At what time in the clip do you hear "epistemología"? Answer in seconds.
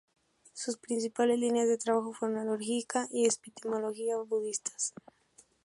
3.27-4.17